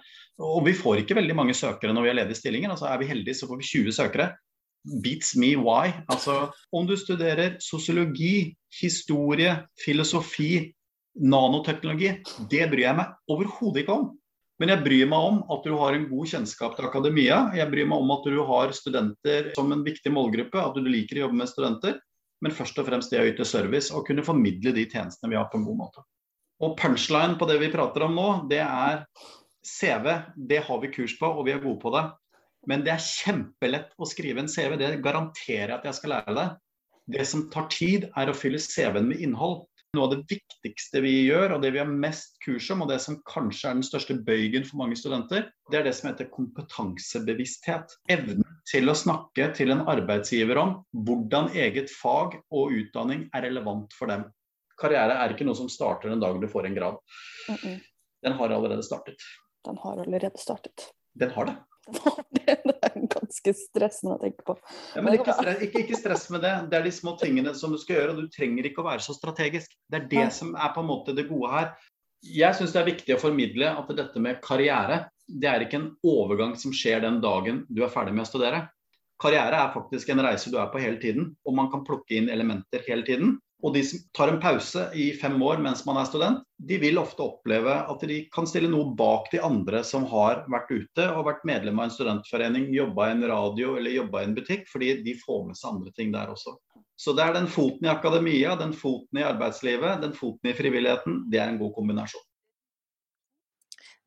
Og 0.43 0.65
vi 0.67 0.73
får 0.75 1.03
ikke 1.03 1.19
veldig 1.21 1.37
mange 1.37 1.55
søkere 1.55 1.93
når 1.95 2.07
vi 2.07 2.11
har 2.11 2.19
ledige 2.23 2.41
stillinger. 2.41 2.73
altså 2.73 2.89
Er 2.89 2.99
vi 3.05 3.11
heldige, 3.13 3.37
så 3.39 3.51
får 3.51 3.61
vi 3.61 3.69
20 3.69 3.97
søkere. 4.01 4.33
Beats 4.85 5.33
me 5.41 5.55
why. 5.57 5.93
Altså, 6.13 6.51
om 6.73 6.87
du 6.87 6.97
studerer 7.01 7.57
sosiologi, 7.65 8.55
historie, 8.81 9.57
filosofi, 9.81 10.69
nanoteknologi, 11.15 12.11
det 12.51 12.67
bryr 12.73 12.89
jeg 12.89 12.99
meg 12.99 13.33
overhodet 13.33 13.85
ikke 13.85 13.97
om. 13.97 14.11
Men 14.63 14.71
jeg 14.71 14.85
bryr 14.85 15.09
meg 15.11 15.29
om 15.29 15.39
at 15.51 15.65
du 15.67 15.75
har 15.81 15.97
en 15.97 16.07
god 16.11 16.31
kjennskap 16.31 16.77
til 16.77 16.87
akademia. 16.87 17.39
Jeg 17.59 17.71
bryr 17.73 17.89
meg 17.91 18.03
om 18.05 18.13
at 18.15 18.27
du 18.31 18.37
har 18.47 18.75
studenter 18.77 19.51
som 19.57 19.73
en 19.75 19.83
viktig 19.87 20.13
målgruppe, 20.15 20.61
at 20.61 20.77
du 20.77 20.87
liker 20.87 21.19
å 21.19 21.25
jobbe 21.27 21.41
med 21.41 21.51
studenter. 21.51 21.97
Men 22.45 22.55
først 22.55 22.79
og 22.79 22.87
fremst 22.87 23.11
det 23.11 23.23
å 23.23 23.27
yte 23.27 23.47
service 23.49 23.91
og 23.95 24.07
kunne 24.07 24.27
formidle 24.27 24.75
de 24.77 24.85
tjenestene 24.91 25.33
vi 25.33 25.39
har 25.39 25.49
på 25.51 25.59
en 25.59 25.67
god 25.67 25.81
måte. 25.81 26.05
Og 26.63 26.77
punchline 26.79 27.39
på 27.41 27.49
det 27.51 27.59
vi 27.63 27.73
prater 27.73 28.07
om 28.07 28.15
nå, 28.15 28.29
det 28.51 28.61
er 28.63 29.03
CV. 29.65 30.11
Det 30.37 30.61
har 30.67 30.83
vi 30.83 30.93
kurs 30.93 31.17
på, 31.19 31.27
og 31.27 31.49
vi 31.49 31.55
er 31.55 31.63
gode 31.63 31.81
på 31.83 31.91
det. 31.95 32.05
Men 32.71 32.85
det 32.87 32.95
er 32.95 33.05
kjempelett 33.05 33.93
å 33.99 34.09
skrive 34.09 34.43
en 34.43 34.51
CV. 34.51 34.77
Det 34.81 34.97
garanterer 35.05 35.73
jeg 35.73 35.79
at 35.79 35.89
jeg 35.91 35.99
skal 36.01 36.17
lære 36.17 36.37
deg. 36.39 36.59
Det 37.15 37.25
som 37.29 37.49
tar 37.53 37.69
tid, 37.73 38.09
er 38.17 38.31
å 38.31 38.37
fylle 38.37 38.61
CV-en 38.63 39.11
med 39.11 39.21
innhold. 39.25 39.65
Noe 39.95 40.09
av 40.09 40.15
det 40.15 40.25
viktigste 40.33 41.03
vi 41.05 41.13
gjør, 41.29 41.55
og 41.55 41.63
det 41.63 41.71
vi 41.75 41.79
har 41.79 41.91
mest 41.91 42.39
kurs 42.43 42.67
om, 42.75 42.83
og 42.83 42.91
det 42.91 42.99
som 43.05 43.21
kanskje 43.29 43.69
er 43.69 43.77
den 43.77 43.87
største 43.87 44.17
bøygen 44.27 44.65
for 44.67 44.81
mange 44.81 44.97
studenter, 44.99 45.47
det 45.71 45.79
er 45.79 45.87
det 45.87 45.93
som 45.95 46.09
heter 46.11 46.31
kompetansebevissthet. 46.35 47.95
Evnen 48.11 48.43
til 48.71 48.91
å 48.91 48.97
snakke 48.97 49.51
til 49.55 49.75
en 49.75 49.85
arbeidsgiver 49.91 50.59
om 50.59 50.75
hvordan 51.07 51.53
eget 51.53 51.93
fag 51.93 52.41
og 52.49 52.75
utdanning 52.75 53.29
er 53.37 53.47
relevant 53.47 53.95
for 53.95 54.11
dem. 54.11 54.25
Karriere 54.81 55.21
er 55.23 55.35
ikke 55.35 55.47
noe 55.47 55.59
som 55.59 55.71
starter 55.71 56.11
den 56.11 56.25
dagen 56.25 56.43
du 56.43 56.49
får 56.51 56.67
en 56.67 56.79
grad. 56.81 56.99
Den 58.25 58.39
har 58.41 58.57
allerede 58.57 58.83
startet. 58.83 59.21
Den 59.69 59.79
har 59.85 60.01
allerede 60.03 60.41
startet. 60.41 60.89
Den 61.15 61.31
har 61.37 61.53
det. 61.53 61.59
det 62.37 62.55
er 62.55 63.07
ganske 63.13 63.55
stressende 63.59 64.17
å 64.17 64.21
tenke 64.23 64.45
på. 64.47 64.57
Ja, 64.95 65.03
men 65.05 65.17
ikke 65.19 65.35
stress, 65.37 65.65
ikke, 65.67 65.83
ikke 65.85 65.99
stress, 66.01 66.29
med 66.33 66.45
det. 66.45 66.53
Det 66.71 66.79
er 66.79 66.87
de 66.87 66.93
små 66.95 67.17
tingene 67.21 67.55
som 67.59 67.75
du 67.75 67.81
skal 67.81 67.99
gjøre. 67.99 68.15
og 68.15 68.23
Du 68.25 68.35
trenger 68.35 68.69
ikke 68.69 68.85
å 68.85 68.89
være 68.89 69.05
så 69.05 69.17
strategisk. 69.17 69.75
Det 69.91 70.01
er 70.01 70.07
det 70.13 70.29
som 70.37 70.55
er 70.57 70.73
på 70.75 70.85
en 70.85 70.91
måte 70.91 71.17
det 71.17 71.27
gode 71.29 71.53
her. 71.53 71.75
Jeg 72.25 72.57
syns 72.57 72.73
det 72.73 72.81
er 72.81 72.89
viktig 72.89 73.17
å 73.17 73.21
formidle 73.21 73.75
at 73.77 73.91
dette 73.97 74.23
med 74.23 74.41
karriere, 74.45 75.05
det 75.29 75.49
er 75.49 75.65
ikke 75.65 75.81
en 75.81 75.91
overgang 76.09 76.55
som 76.61 76.73
skjer 76.73 77.03
den 77.05 77.21
dagen 77.25 77.65
du 77.69 77.83
er 77.85 77.93
ferdig 77.93 78.15
med 78.17 78.25
å 78.25 78.31
studere. 78.31 78.63
Karriere 79.21 79.61
er 79.61 79.75
faktisk 79.75 80.11
en 80.11 80.23
reise 80.25 80.51
du 80.53 80.57
er 80.61 80.71
på 80.73 80.81
hele 80.83 80.99
tiden, 81.01 81.31
og 81.45 81.57
man 81.57 81.71
kan 81.73 81.85
plukke 81.87 82.17
inn 82.17 82.31
elementer 82.33 82.83
hele 82.89 83.07
tiden. 83.07 83.37
Og 83.65 83.73
de 83.73 83.81
som 83.87 84.01
tar 84.13 84.29
en 84.29 84.41
pause 84.43 84.83
i 85.01 85.07
fem 85.17 85.39
år 85.43 85.63
mens 85.65 85.87
man 85.89 85.97
er 85.97 86.09
student, 86.09 86.43
de 86.69 86.77
vil 86.83 87.01
ofte 87.01 87.25
oppleve 87.25 87.73
at 87.73 88.03
de 88.11 88.19
kan 88.35 88.45
stille 88.49 88.69
noe 88.69 88.91
bak 88.99 89.31
de 89.33 89.41
andre 89.41 89.81
som 89.89 90.05
har 90.11 90.43
vært 90.53 90.73
ute 90.75 91.07
og 91.15 91.25
vært 91.31 91.47
medlem 91.49 91.81
av 91.81 91.89
en 91.89 91.95
studentforening, 91.95 92.69
jobba 92.77 93.09
i 93.09 93.15
en 93.15 93.25
radio 93.31 93.79
eller 93.79 93.97
jobba 93.97 94.21
i 94.21 94.29
en 94.29 94.35
butikk, 94.37 94.67
fordi 94.69 94.99
de 95.07 95.17
får 95.23 95.47
med 95.49 95.57
seg 95.57 95.71
andre 95.71 95.95
ting 95.97 96.13
der 96.13 96.33
også. 96.35 96.53
Så 97.01 97.15
det 97.17 97.25
er 97.25 97.35
den 97.39 97.49
foten 97.51 97.89
i 97.89 97.91
akademia, 97.91 98.53
den 98.61 98.75
foten 98.77 99.23
i 99.23 99.25
arbeidslivet, 99.27 100.03
den 100.05 100.13
foten 100.15 100.51
i 100.51 100.55
frivilligheten. 100.57 101.25
Det 101.33 101.41
er 101.41 101.49
en 101.49 101.61
god 101.63 101.73
kombinasjon. 101.79 102.27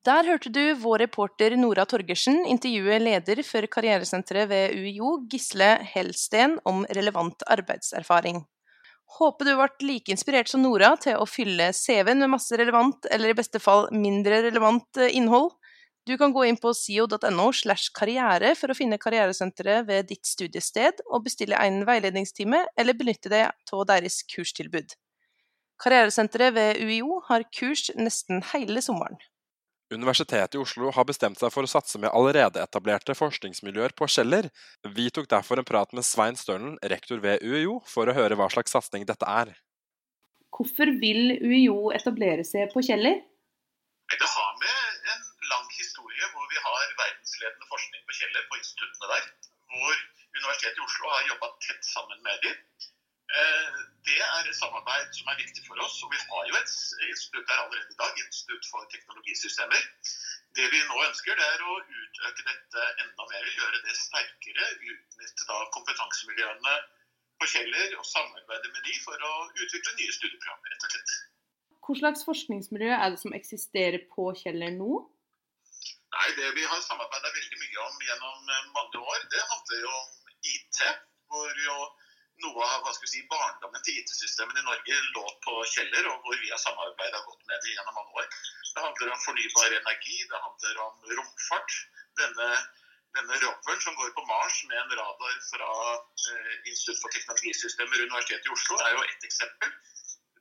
Der 0.07 0.23
hørte 0.23 0.51
du 0.53 0.61
vår 0.79 1.01
reporter 1.03 1.57
Nora 1.59 1.83
Torgersen 1.89 2.45
intervjue 2.47 2.99
leder 3.01 3.41
for 3.43 3.65
karrieresenteret 3.73 4.47
ved 4.53 4.77
UiO, 4.77 5.17
Gisle 5.27 5.73
Helsten, 5.89 6.55
om 6.63 6.85
relevant 6.95 7.43
arbeidserfaring. 7.43 8.45
Håper 9.15 9.47
du 9.47 9.53
ble 9.55 9.87
like 9.87 10.11
inspirert 10.11 10.49
som 10.51 10.61
Nora 10.65 10.91
til 10.99 11.15
å 11.15 11.25
fylle 11.29 11.71
CV-en 11.73 12.19
med 12.25 12.33
masse 12.33 12.57
relevant, 12.59 13.07
eller 13.11 13.31
i 13.31 13.37
beste 13.37 13.61
fall 13.63 13.87
mindre 13.95 14.41
relevant 14.43 14.99
eh, 14.99 15.15
innhold. 15.15 15.53
Du 16.07 16.13
kan 16.19 16.31
gå 16.35 16.45
inn 16.47 16.59
på 16.59 16.71
sio.no 16.75 17.47
slash 17.55 17.91
karriere 17.95 18.53
for 18.55 18.71
å 18.71 18.75
finne 18.77 18.99
karrieresenteret 18.99 19.87
ved 19.87 20.07
ditt 20.11 20.27
studiested 20.27 21.01
og 21.07 21.25
bestille 21.25 21.59
en 21.59 21.81
veiledningstime, 21.87 22.61
eller 22.79 22.95
benytte 22.99 23.31
deg 23.31 23.51
av 23.75 23.87
deres 23.89 24.21
kurstilbud. 24.31 24.95
Karrieresenteret 25.83 26.55
ved 26.55 26.79
UiO 26.83 27.19
har 27.27 27.47
kurs 27.53 27.89
nesten 27.95 28.43
hele 28.53 28.83
sommeren. 28.83 29.19
Universitetet 29.93 30.55
i 30.55 30.59
Oslo 30.59 30.89
har 30.91 31.05
bestemt 31.07 31.39
seg 31.39 31.51
for 31.53 31.63
å 31.63 31.69
satse 31.71 31.99
med 32.01 32.11
allerede 32.11 32.59
etablerte 32.59 33.13
forskningsmiljøer 33.15 33.93
på 33.95 34.09
Kjeller. 34.11 34.49
Vi 34.83 35.07
tok 35.15 35.29
derfor 35.31 35.61
en 35.61 35.67
prat 35.67 35.93
med 35.95 36.03
Svein 36.03 36.35
Stølen, 36.35 36.75
rektor 36.91 37.21
ved 37.23 37.39
UiO, 37.39 37.77
for 37.87 38.09
å 38.09 38.15
høre 38.17 38.35
hva 38.35 38.49
slags 38.51 38.75
satsing 38.75 39.07
dette 39.07 39.29
er. 39.31 39.53
Hvorfor 40.51 40.91
vil 40.99 41.37
UiO 41.39 41.93
etablere 41.95 42.43
seg 42.47 42.67
på 42.73 42.83
Kjeller? 42.83 43.21
Det 44.11 44.27
har 44.33 44.51
med 44.59 45.07
en 45.13 45.23
lang 45.53 45.71
historie 45.77 46.29
hvor 46.33 46.51
vi 46.51 46.59
har 46.67 46.93
verdensledende 46.99 47.71
forskning 47.71 48.03
på 48.03 48.19
Kjeller, 48.19 48.43
på 48.51 48.59
instituttene 48.59 49.13
der. 49.13 49.25
Hvor 49.71 49.95
Universitetet 50.37 50.81
i 50.81 50.83
Oslo 50.83 51.15
har 51.15 51.31
jobba 51.31 51.53
tett 51.63 51.91
sammen 51.95 52.19
med 52.27 52.43
dem. 52.43 52.59
Eh, 53.27 53.79
det 54.07 54.19
er 54.23 54.47
et 54.47 54.55
samarbeid 54.55 55.09
som 55.17 55.27
er 55.31 55.39
viktig 55.43 55.63
for 55.67 55.79
oss. 55.83 55.97
og 56.03 56.11
Vi 56.13 56.19
har 56.29 56.43
jo 56.49 56.55
et 56.61 56.71
institutt 57.11 57.47
der 57.49 57.59
allerede 57.63 57.91
i 57.91 57.99
dag, 58.01 58.11
Institutt 58.23 58.63
for 58.71 58.87
teknologisystemer. 58.93 59.81
Det 60.57 60.67
vi 60.73 60.79
nå 60.89 60.95
ønsker, 61.09 61.35
det 61.35 61.47
er 61.53 61.63
å 61.69 61.73
utøke 62.01 62.45
dette 62.49 62.85
enda 63.03 63.25
mer, 63.31 63.49
gjøre 63.59 63.81
det 63.87 63.97
sterkere. 63.99 64.69
Utnytte 64.93 65.49
da 65.51 65.57
kompetansemiljøene 65.75 66.77
på 67.37 67.49
Kjeller 67.51 67.97
og 67.99 68.07
samarbeide 68.07 68.71
med 68.73 68.87
de 68.87 68.95
for 69.03 69.27
å 69.31 69.33
utvikle 69.51 69.97
nye 69.99 70.15
studieprogrammer, 70.15 70.71
rett 70.73 70.87
og 70.87 70.95
slett. 70.95 71.13
Hva 71.83 71.99
slags 71.99 72.25
forskningsmiljø 72.27 72.95
er 72.95 73.13
det 73.13 73.21
som 73.21 73.35
eksisterer 73.37 74.07
på 74.15 74.31
Kjeller 74.39 74.73
nå? 74.79 75.03
Nei, 76.15 76.27
Det 76.39 76.49
vi 76.55 76.63
har 76.63 76.81
samarbeida 76.81 77.29
veldig 77.35 77.59
mye 77.61 77.85
om 77.85 78.01
gjennom 78.07 78.49
mange 78.79 79.03
år, 79.03 79.19
det 79.35 79.43
handler 79.51 79.85
jo 79.85 79.93
om 79.99 80.35
IT. 80.55 80.81
hvor 81.27 81.57
jo 81.59 81.77
noe 82.43 82.65
av 82.65 82.83
hva 82.85 82.93
skal 82.93 83.07
vi 83.07 83.11
si, 83.13 83.23
barndommen 83.31 83.83
til 83.85 83.99
IT-systemene 84.01 84.61
i 84.61 84.67
Norge 84.67 84.97
lå 85.15 85.25
på 85.45 85.53
Kjeller, 85.73 86.09
og 86.11 86.25
hvor 86.25 86.39
vi 86.41 86.51
har 86.51 86.61
samarbeida 86.61 87.21
godt 87.25 87.43
med 87.49 87.63
det 87.63 87.75
gjennom 87.75 87.97
mange 87.97 88.21
år. 88.21 88.27
Det 88.73 88.83
handler 88.85 89.13
om 89.13 89.23
fornybar 89.25 89.77
energi, 89.79 90.17
det 90.31 90.43
handler 90.45 90.81
om 90.85 91.07
romfart. 91.17 91.77
Denne, 92.21 92.49
denne 93.17 93.39
roveren 93.43 93.81
som 93.85 93.97
går 93.97 94.13
på 94.17 94.25
Mars 94.29 94.61
med 94.69 94.77
en 94.81 94.95
radar 94.99 95.35
fra 95.49 95.71
eh, 95.95 96.55
Institutt 96.69 97.01
for 97.01 97.13
teknologisystemer 97.15 98.05
Universitetet 98.05 98.49
i 98.49 98.55
Oslo, 98.55 98.79
er 98.85 98.95
jo 98.97 99.05
ett 99.09 99.29
eksempel. 99.29 99.73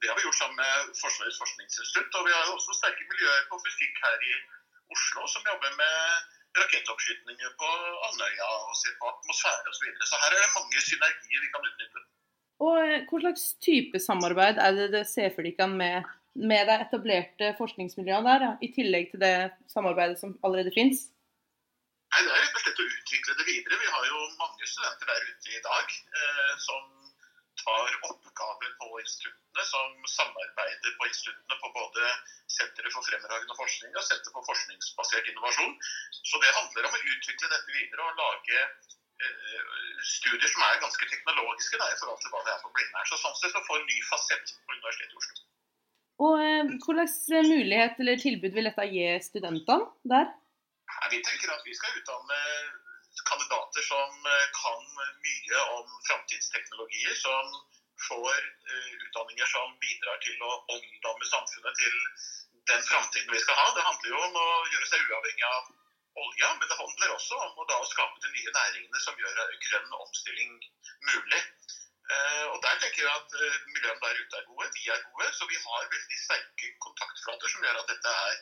Det 0.01 0.11
har 0.11 0.19
vi 0.19 0.27
gjort 0.27 0.41
sammen 0.41 0.61
med 0.61 0.97
Forsvarets 1.01 1.41
forskningsinstitutt. 1.41 2.17
Og 2.21 2.27
vi 2.29 2.35
har 2.37 2.43
jo 2.49 2.57
også 2.59 2.77
sterke 2.77 3.09
miljøer 3.13 3.47
på 3.51 3.61
fysikk 3.65 4.01
her 4.05 4.27
i 4.31 4.35
Oslo 4.95 5.25
som 5.33 5.49
jobber 5.49 5.73
med 5.81 6.35
rakettoppskytninger 6.61 7.55
på 7.61 7.71
Andøya 8.09 8.51
og 8.69 8.77
se 8.81 8.93
på 9.01 9.11
atmosfære 9.13 9.71
osv. 9.71 9.79
Så, 9.79 9.85
videre. 9.87 10.11
så 10.11 10.21
her 10.23 10.37
er 10.37 10.45
det 10.45 10.55
mange 10.59 10.85
synergier 10.89 11.45
vi 11.45 11.51
kan 11.55 11.69
utnytte. 11.71 12.05
Og 12.67 12.79
eh, 12.83 13.03
Hva 13.09 13.23
slags 13.25 13.49
type 13.65 14.01
samarbeid 14.01 14.63
er 14.63 14.79
det 14.79 14.89
dere 14.95 15.09
ser 15.09 15.35
for 15.37 15.47
dere 15.47 15.69
med, 15.73 16.09
med 16.53 16.71
de 16.71 16.79
etablerte 16.87 17.53
forskningsmiljøene 17.61 18.39
der, 18.45 18.57
i 18.65 18.73
tillegg 18.77 19.13
til 19.13 19.23
det 19.25 19.37
samarbeidet 19.73 20.21
som 20.23 20.37
allerede 20.47 20.73
finnes? 20.77 21.07
Nei, 22.15 22.23
Det 22.25 22.33
er 22.33 22.43
rett 22.45 22.57
og 22.57 22.63
slett 22.65 22.81
å 22.85 22.89
utvikle 22.89 23.39
det 23.41 23.49
videre. 23.51 23.81
Vi 23.83 23.93
har 23.93 24.05
jo 24.09 24.23
mange 24.41 24.71
studenter 24.71 25.11
der 25.11 25.27
ute 25.33 25.57
i 25.59 25.65
dag 25.69 25.97
eh, 26.23 26.55
som 26.65 27.06
tar 27.67 27.95
oppgaver 28.09 28.73
på 28.81 28.89
instituttene, 29.03 29.65
som 29.73 30.09
samarbeider 30.15 30.97
på 30.99 31.09
instituttene 31.11 31.61
på 31.63 31.73
både 31.79 32.11
Senteret 32.57 32.95
for 32.95 33.05
fremragende 33.05 33.57
forskning 33.59 33.97
og 33.99 34.05
Senter 34.07 34.33
for 34.35 34.47
forskningsbasert 34.49 35.31
innovasjon. 35.33 35.75
Så 36.31 36.41
det 36.43 36.55
handler 36.59 36.89
om 36.89 36.97
å 36.97 37.03
utvikle 37.15 37.51
dette 37.53 37.75
videre 37.75 38.07
og 38.07 38.23
lage 38.23 38.63
eh, 38.63 39.67
studier 40.13 40.53
som 40.53 40.65
er 40.69 40.81
ganske 40.85 41.11
teknologiske 41.11 41.83
da, 41.83 41.91
i 41.91 41.99
forhold 42.01 42.23
til 42.23 42.33
hva 42.33 42.45
det 42.47 42.55
er 42.55 42.63
for 42.63 42.81
her. 42.81 43.11
Så 43.11 43.21
sånn 43.25 43.39
sett 43.43 43.61
å 43.61 43.67
få 43.67 43.81
en 43.81 43.87
ny 43.91 44.01
fasett 44.13 44.57
på 44.63 44.79
Universitetet 44.79 45.13
i 45.13 45.21
Oslo. 45.21 45.45
Og 46.27 46.41
eh, 46.41 46.75
Hvilken 46.87 47.53
mulighet 47.53 48.03
eller 48.03 48.21
tilbud 48.23 48.57
vil 48.57 48.71
dette 48.71 48.91
gi 48.95 49.07
studentene 49.27 49.91
der? 50.15 50.33
Vi 51.11 51.19
tenker 51.21 51.53
at 51.53 51.67
vi 51.67 51.75
skal 51.77 51.99
utdanne 51.99 52.39
kandidater 53.25 53.83
som 53.83 54.27
eh, 54.33 54.47
kan 54.61 54.83
mye 55.25 55.63
om 55.77 55.87
framtidsteknologier, 56.09 57.15
som 57.15 57.45
får 58.09 58.41
uh, 58.71 58.93
utdanninger 59.05 59.49
som 59.49 59.73
bidrar 59.81 60.19
til 60.21 60.43
å 60.45 60.51
omdanne 60.75 61.29
samfunnet 61.31 61.79
til 61.81 61.95
den 62.71 62.83
framtiden 62.91 63.33
vi 63.33 63.41
skal 63.41 63.57
ha. 63.57 63.71
Det 63.73 63.87
handler 63.87 64.13
jo 64.13 64.19
om 64.27 64.37
å 64.41 64.49
gjøre 64.73 64.89
seg 64.91 65.07
uavhengig 65.09 65.47
av 65.49 65.71
olja, 66.27 66.51
men 66.59 66.69
det 66.69 66.77
handler 66.81 67.15
også 67.15 67.39
om 67.47 67.63
å, 67.63 67.67
da, 67.71 67.79
skape 67.89 68.21
de 68.21 68.35
nye 68.35 68.53
næringene 68.59 69.01
som 69.01 69.23
gjør 69.23 69.41
grønn 69.65 69.97
omstilling 70.03 70.53
mulig. 71.09 71.41
Uh, 72.13 72.45
og 72.53 72.61
Der 72.67 72.77
tenker 72.85 73.01
jeg 73.01 73.15
at 73.15 73.33
miljøene 73.73 74.03
der 74.05 74.21
ute 74.21 74.43
er 74.43 74.47
gode, 74.51 74.69
vi 74.77 74.93
er 74.93 75.03
gode. 75.09 75.33
Så 75.39 75.49
vi 75.49 75.57
har 75.65 75.89
veldig 75.97 76.21
sterke 76.27 76.73
kontaktflater 76.85 77.55
som 77.55 77.65
gjør 77.65 77.81
at 77.81 77.91
dette 77.95 78.15
er 78.29 78.39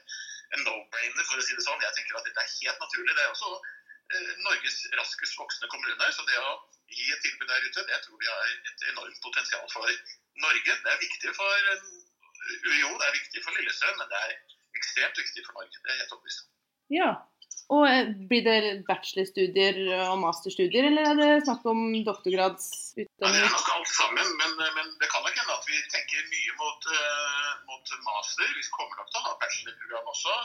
en 0.59 0.66
no-brainer, 0.66 1.25
for 1.31 1.38
å 1.38 1.47
si 1.47 1.54
det 1.54 1.64
sånn. 1.64 1.87
Jeg 1.87 1.97
tenker 2.00 2.19
at 2.19 2.26
dette 2.26 2.43
er 2.43 2.52
helt 2.59 2.85
naturlig. 2.88 3.14
Det 3.14 3.23
er 3.23 3.33
også 3.33 3.54
Eh, 3.54 3.74
Norges 4.45 4.77
raskest 4.99 5.39
voksende 5.39 5.71
kommune. 5.73 6.09
Så 6.13 6.25
det 6.29 6.39
å 6.41 6.55
gi 6.93 7.07
et 7.11 7.23
tilbud 7.25 7.49
der 7.49 7.69
ute, 7.69 7.87
det 7.89 8.01
tror 8.05 8.21
vi 8.21 8.31
har 8.31 8.57
et 8.71 8.89
enormt 8.93 9.21
potensial 9.25 9.67
for 9.73 9.89
Norge. 10.45 10.73
Det 10.85 10.91
er 10.93 11.05
viktig 11.05 11.37
for 11.37 11.53
UiO, 12.69 12.91
det 13.01 13.07
er 13.07 13.15
viktig 13.21 13.45
for 13.45 13.57
Lillesø, 13.57 13.93
men 13.99 14.11
det 14.11 14.25
er 14.27 14.35
ekstremt 14.81 15.23
viktig 15.23 15.47
for 15.47 15.61
Norge. 15.61 15.79
Det 15.81 15.93
er 15.93 16.03
helt 16.03 16.19
overbevist 16.19 16.51
Ja. 16.93 17.13
Og 17.73 17.87
eh, 17.89 18.11
Blir 18.29 18.43
det 18.45 18.85
bachelorstudier 18.89 19.79
og 20.11 20.19
masterstudier, 20.21 20.91
eller 20.91 21.07
er 21.11 21.15
det 21.21 21.47
snakk 21.47 21.65
om 21.71 21.87
doktorgradsutdanning? 22.05 23.09
Ja, 23.25 23.31
det 23.33 23.47
er 23.47 23.55
nok 23.55 23.71
alt 23.79 23.93
sammen, 23.95 24.35
men, 24.41 24.53
men, 24.77 24.91
det 25.01 25.09
kan 25.09 25.25
nok 25.25 25.39
hende 25.41 25.57
at 25.57 25.71
vi 25.71 25.81
tenker 25.95 26.29
mye 26.35 26.59
mot, 26.61 26.91
mot 27.71 27.95
master. 28.11 28.53
Vi 28.53 28.69
kommer 28.77 29.01
nok 29.01 29.09
til 29.09 29.23
å 29.23 29.25
ha 29.31 29.39
bachelorprogram 29.41 30.13
også. 30.13 30.37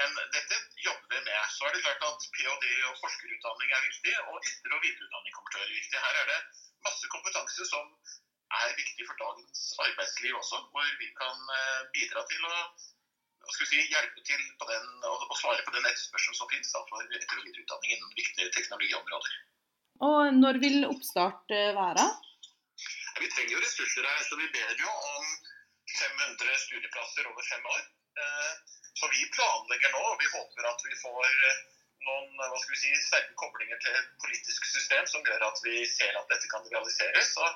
Men 0.00 0.14
dette 0.34 0.58
jobber 0.86 1.08
vi 1.14 1.20
med. 1.28 1.40
Så 1.54 1.66
er 1.68 1.74
det 1.74 1.82
klart 1.84 2.04
at 2.08 2.26
ph.d. 2.34 2.68
og 2.88 2.98
forskerutdanning 3.02 3.74
er 3.76 3.86
viktig, 3.88 4.14
og 4.30 4.36
etter- 4.40 4.76
og 4.76 4.84
videreutdanning 4.86 5.34
kommer 5.36 5.52
til 5.52 5.60
å 5.60 5.64
være 5.64 5.78
viktig. 5.80 6.00
Her 6.06 6.20
er 6.22 6.30
det 6.32 6.40
masse 6.86 7.10
kompetanse 7.12 7.68
som 7.68 7.92
er 8.60 8.74
viktig 8.78 9.06
for 9.08 9.20
dagens 9.20 9.60
arbeidsliv 9.86 10.40
også, 10.40 10.58
hvor 10.72 10.88
vi 11.00 11.08
kan 11.20 11.54
eh, 11.58 11.84
bidra 11.94 12.24
til 12.30 12.48
å 12.48 12.56
si, 13.52 13.78
hjelpe 13.92 14.24
til 14.26 14.42
på 14.60 14.68
den, 14.68 14.90
og 15.08 15.36
svare 15.38 15.64
på 15.66 15.74
den 15.76 15.86
etterspørselen 15.88 16.38
som 16.40 16.50
finnes 16.50 16.74
da, 16.74 16.82
for 16.90 17.16
etter- 17.20 17.40
og 17.40 17.46
videreutdanning 17.48 17.96
innen 17.96 18.18
viktige 18.18 18.52
teknologiområder. 18.56 19.40
Og 20.08 20.36
når 20.40 20.60
vil 20.64 20.86
oppstart 20.88 21.54
eh, 21.54 21.72
være? 21.76 22.06
Vi 23.20 23.28
trenger 23.28 23.56
jo 23.56 23.64
ressurser 23.64 24.08
her, 24.08 24.22
så 24.26 24.38
vi 24.40 24.48
ber 24.56 24.72
jo 24.80 24.92
om 24.92 25.26
500 25.92 26.62
studieplasser 26.64 27.28
over 27.28 27.44
fem 27.50 27.66
år. 27.76 27.82
Eh, 28.92 28.98
så 28.98 29.08
vi 29.08 29.30
planlegger 29.36 29.90
nå, 29.92 30.02
og 30.12 30.18
vi 30.20 30.28
håper 30.36 30.68
at 30.68 30.80
vi 30.88 30.96
får 31.00 31.28
eh, 31.48 31.60
noen 32.06 32.28
hva 32.36 32.58
skal 32.60 32.74
vi 32.74 32.80
si, 32.80 32.92
sterke 33.08 33.34
koblinger 33.40 33.78
til 33.80 33.94
et 33.96 34.10
politisk 34.24 34.66
system 34.68 35.06
som 35.06 35.24
gjør 35.26 35.46
at 35.48 35.58
vi 35.64 35.84
ser 35.88 36.18
at 36.18 36.28
dette 36.32 36.50
kan 36.52 36.66
realiseres. 36.68 37.32
Så 37.32 37.46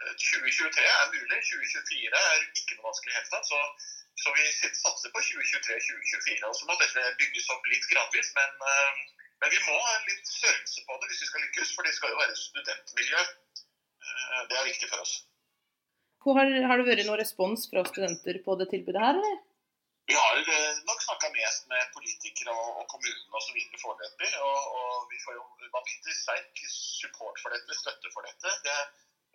2023 0.00 0.80
eh, 0.80 0.92
er 1.00 1.08
mulig, 1.12 1.40
2024 1.52 2.22
er 2.32 2.44
ikke 2.62 2.78
noe 2.78 2.88
vanskelig 2.88 3.12
i 3.12 3.18
hele 3.18 3.32
tatt. 3.32 3.50
Så, 3.50 3.60
så, 4.22 4.34
vi 4.36 4.46
satser 4.56 5.12
på 5.12 5.24
2023-2024. 5.28 6.48
Og 6.48 6.56
så 6.56 6.68
må 6.68 6.78
dette 6.80 7.08
bygges 7.20 7.50
opp 7.52 7.72
litt 7.72 7.88
gradvis. 7.92 8.32
Men, 8.38 8.56
eh, 8.72 9.26
men, 9.42 9.52
vi 9.52 9.60
må 9.66 9.76
ha 9.76 9.98
litt 10.08 10.32
størrelse 10.32 10.86
på 10.86 10.96
det 11.00 11.12
hvis 11.12 11.24
vi 11.24 11.30
skal 11.32 11.44
lykkes, 11.46 11.74
for 11.76 11.88
det 11.88 11.96
skal 11.96 12.14
jo 12.14 12.22
være 12.22 12.40
studentmiljø. 12.46 13.28
Det 14.50 14.56
er 14.56 14.66
viktig 14.66 14.88
for 14.88 15.02
oss. 15.02 15.12
Har, 16.24 16.50
har 16.68 16.80
det 16.80 16.86
vært 16.86 17.06
noen 17.06 17.18
respons 17.20 17.64
fra 17.70 17.82
studenter 17.88 18.38
på 18.44 18.56
det 18.60 18.66
tilbudet 18.72 19.00
her, 19.00 19.16
eller? 19.16 19.38
Vi 20.10 20.16
har 20.22 20.36
eh, 20.54 20.76
nok 20.90 21.00
snakka 21.06 21.28
mest 21.38 21.62
med 21.72 21.82
politikere 21.96 22.52
og, 22.62 22.70
og 22.80 22.84
kommunen 22.92 23.36
osv. 23.38 23.58
foreløpig. 23.82 24.30
Og, 24.46 24.58
og 24.78 24.90
vi 25.10 25.18
får 25.24 25.36
jo 25.38 25.44
vanvittig 25.76 26.14
sterk 26.22 26.62
support 26.76 27.36
for 27.42 27.54
dette, 27.54 27.76
støtte 27.82 28.10
for 28.14 28.26
dette. 28.26 28.54
Det, 28.66 28.78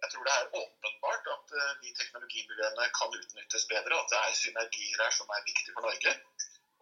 jeg 0.03 0.09
tror 0.11 0.27
det 0.27 0.33
er 0.35 0.51
åpenbart 0.61 1.29
at 1.35 1.53
uh, 1.59 1.71
de 1.83 1.93
teknologimiljøene 1.99 2.89
kan 2.99 3.15
utnyttes 3.19 3.67
bedre. 3.71 4.01
At 4.01 4.11
det 4.11 4.19
er 4.19 4.39
synergier 4.41 4.99
her 5.03 5.15
som 5.19 5.31
er 5.37 5.47
viktig 5.51 5.71
for 5.77 5.87
Norge. 5.87 6.11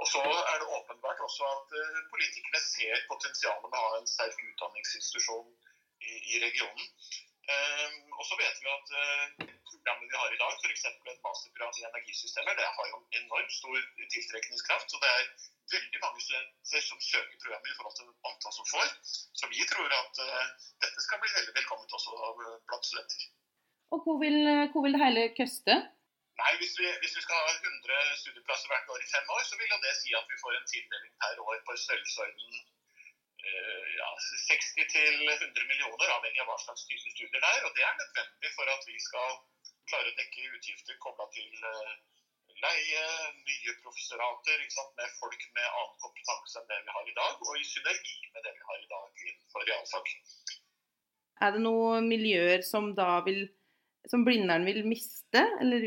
Og 0.01 0.09
så 0.13 0.23
er 0.51 0.57
det 0.61 0.73
åpenbart 0.77 1.21
også 1.27 1.51
at 1.55 1.77
uh, 1.83 2.01
politikerne 2.13 2.63
ser 2.73 3.05
potensialet 3.11 3.69
med 3.69 3.79
å 3.83 3.85
ha 3.91 4.01
en 4.01 4.11
sterk 4.15 4.41
utdanningsinstitusjon 4.49 5.53
i, 6.09 6.11
i 6.33 6.41
regionen. 6.47 6.89
Um, 7.51 7.95
og 8.19 8.23
så 8.29 8.35
vet 8.39 8.57
vi 8.63 8.67
at 8.71 8.87
uh, 9.03 9.23
programmet 9.71 10.07
vi 10.11 10.19
har 10.21 10.29
i 10.31 10.41
dag, 10.43 10.53
f.eks. 10.61 10.85
et 10.87 11.23
masterprogram 11.27 11.73
i 11.79 11.87
energisystemer, 11.89 12.53
det 12.59 12.67
har 12.77 12.85
jo 12.91 12.97
enormt 13.19 13.53
stor 13.59 13.75
tiltrekningskraft. 14.13 14.87
Så 14.91 14.97
det 15.03 15.09
er 15.17 15.23
veldig 15.75 15.99
mange 16.05 16.19
studenter 16.25 16.81
som 16.89 16.99
søker 17.11 17.41
programmet 17.43 17.73
i 17.73 17.77
forhold 17.79 17.97
til 17.99 18.07
antall 18.29 18.55
som 18.59 18.69
får. 18.73 18.87
Så 19.39 19.51
vi 19.53 19.59
tror 19.73 19.89
at 20.01 20.23
uh, 20.27 20.45
dette 20.85 20.99
skal 21.05 21.19
bli 21.23 21.35
veldig 21.39 21.55
velkomment 21.59 21.97
også 21.97 22.11
blant 22.67 22.87
studenter. 22.89 23.27
Og 23.93 23.99
hvor 24.03 24.15
vil, 24.23 24.39
hvor 24.71 24.81
vil 24.85 24.95
det 24.95 25.03
hele 25.05 25.23
koste? 25.39 25.75
Nei, 26.41 26.51
hvis 26.59 26.73
vi, 26.79 26.87
hvis 27.01 27.15
vi, 27.17 27.21
skal 27.25 27.37
ha 27.37 27.51
100 27.51 28.21
studieplasser 28.21 28.69
hvert 28.71 28.87
år 28.93 29.01
i 29.03 29.11
fem 29.15 29.27
år, 29.35 29.43
så 29.49 29.59
vil 29.59 29.73
jo 29.73 29.83
det 29.85 29.93
si 29.99 30.15
at 30.19 30.31
vi 30.31 30.39
får 30.43 30.55
en 30.57 30.71
tildeling 30.71 31.11
per 31.21 31.43
år 31.49 31.59
på 31.67 31.75
størrelsesorden 31.83 32.63
Eh, 33.43 33.85
ja, 33.99 34.09
60-100 34.49 35.67
millioner, 35.67 36.07
avhengig 36.15 36.41
av 36.43 36.47
hva 36.47 36.57
slags 36.63 36.85
type 36.87 37.11
studier 37.11 37.41
det 37.43 37.49
er. 37.49 37.65
Og 37.67 37.75
det 37.75 37.83
er 37.83 37.99
nødvendig 37.99 38.51
for 38.55 38.71
at 38.75 38.87
vi 38.87 38.95
skal 39.03 39.37
klare 39.91 40.11
å 40.11 40.17
dekke 40.19 40.49
utgifter 40.57 40.99
kobla 41.03 41.27
til 41.35 41.65
eh, 41.71 41.93
leie, 42.63 43.03
nye 43.49 43.73
professorater 43.83 44.63
med 44.99 45.17
folk 45.19 45.43
med 45.57 45.67
annen 45.67 45.97
kompetanse 46.05 46.61
enn 46.61 46.69
det 46.71 46.79
vi 46.85 46.95
har 46.95 47.09
i 47.11 47.17
dag, 47.19 47.43
og 47.43 47.59
i 47.59 47.67
synergi 47.67 48.15
med 48.31 48.47
det 48.47 48.53
vi 48.55 48.67
har 48.69 48.79
i 48.79 48.91
dag 48.93 49.25
innenfor 49.25 49.67
realfag. 49.71 50.13
Er 51.43 51.55
det 51.55 51.63
noen 51.65 52.07
miljøer 52.07 52.63
som 52.63 52.93
da 52.95 53.17
vil 53.27 53.43
som 54.11 54.23
Blindern 54.27 54.65
vil 54.67 54.81
miste, 54.87 55.41
eller 55.63 55.83